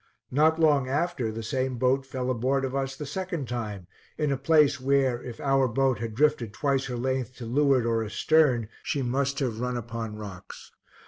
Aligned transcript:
Not 0.31 0.59
long 0.59 0.87
after, 0.89 1.31
the 1.31 1.43
same 1.43 1.77
boat 1.77 2.07
fell 2.07 2.31
aboard 2.31 2.65
of 2.65 2.75
us 2.75 2.95
the 2.95 3.05
second 3.05 3.47
time, 3.47 3.85
in 4.17 4.31
a 4.31 4.35
place 4.35 4.79
where, 4.81 5.21
if 5.21 5.39
our 5.39 5.67
boat 5.67 5.99
had 5.99 6.15
drifted 6.15 6.53
twice 6.53 6.85
her 6.85 6.97
length 6.97 7.35
to 7.35 7.45
leeward 7.45 7.85
or 7.85 8.03
astern, 8.03 8.67
she 8.81 9.03
must 9.03 9.37
have 9.37 9.59
run 9.59 9.77
upon 9.77 10.15
rocks. 10.15 10.71